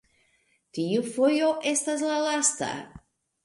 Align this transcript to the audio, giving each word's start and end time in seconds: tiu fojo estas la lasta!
tiu 0.77 1.03
fojo 1.11 1.51
estas 1.75 2.05
la 2.09 2.19
lasta! 2.27 2.75